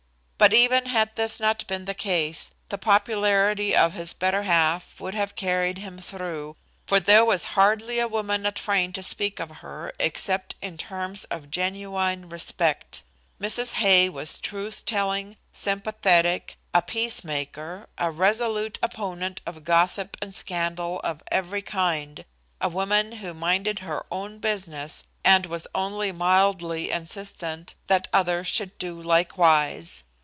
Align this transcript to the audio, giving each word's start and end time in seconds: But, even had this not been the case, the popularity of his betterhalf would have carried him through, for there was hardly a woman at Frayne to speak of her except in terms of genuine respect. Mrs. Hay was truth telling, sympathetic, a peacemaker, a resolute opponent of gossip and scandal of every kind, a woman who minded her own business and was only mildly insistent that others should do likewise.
But, 0.43 0.55
even 0.55 0.87
had 0.87 1.15
this 1.15 1.39
not 1.39 1.67
been 1.67 1.85
the 1.85 1.93
case, 1.93 2.51
the 2.69 2.79
popularity 2.79 3.75
of 3.75 3.93
his 3.93 4.11
betterhalf 4.11 4.99
would 4.99 5.13
have 5.13 5.35
carried 5.35 5.77
him 5.77 5.99
through, 5.99 6.57
for 6.87 6.99
there 6.99 7.23
was 7.23 7.43
hardly 7.53 7.99
a 7.99 8.07
woman 8.07 8.47
at 8.47 8.57
Frayne 8.57 8.91
to 8.93 9.03
speak 9.03 9.39
of 9.39 9.57
her 9.57 9.93
except 9.99 10.55
in 10.59 10.79
terms 10.79 11.25
of 11.25 11.51
genuine 11.51 12.27
respect. 12.27 13.03
Mrs. 13.39 13.73
Hay 13.73 14.09
was 14.09 14.39
truth 14.39 14.83
telling, 14.83 15.37
sympathetic, 15.51 16.55
a 16.73 16.81
peacemaker, 16.81 17.87
a 17.99 18.09
resolute 18.09 18.79
opponent 18.81 19.41
of 19.45 19.63
gossip 19.63 20.17
and 20.23 20.33
scandal 20.33 20.99
of 21.01 21.21
every 21.31 21.61
kind, 21.61 22.25
a 22.59 22.67
woman 22.67 23.11
who 23.11 23.35
minded 23.35 23.77
her 23.79 24.07
own 24.11 24.39
business 24.39 25.03
and 25.23 25.45
was 25.45 25.67
only 25.75 26.11
mildly 26.11 26.89
insistent 26.89 27.75
that 27.85 28.07
others 28.11 28.47
should 28.47 28.75
do 28.79 28.99
likewise. 28.99 30.03